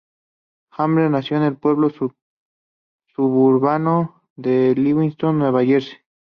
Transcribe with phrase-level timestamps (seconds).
[0.71, 1.91] Handler nació en el pueblo
[3.13, 5.99] suburbano de Livingston, Nueva Jersey.